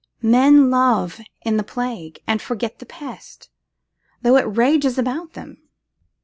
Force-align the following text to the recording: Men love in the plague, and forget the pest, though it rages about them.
Men 0.23 0.71
love 0.71 1.19
in 1.45 1.57
the 1.57 1.63
plague, 1.63 2.23
and 2.25 2.41
forget 2.41 2.79
the 2.79 2.87
pest, 2.87 3.51
though 4.23 4.35
it 4.37 4.57
rages 4.57 4.97
about 4.97 5.33
them. 5.33 5.61